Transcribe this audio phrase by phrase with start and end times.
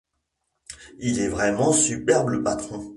[0.97, 2.89] Il est vraiment superbe le Patron!